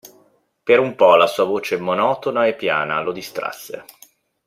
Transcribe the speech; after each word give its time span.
Per 0.63 0.79
un 0.79 0.95
po' 0.95 1.13
la 1.15 1.27
sua 1.27 1.43
voce 1.43 1.77
monotona 1.77 2.47
e 2.47 2.55
piana 2.55 3.01
lo 3.01 3.11
distrasse. 3.11 3.85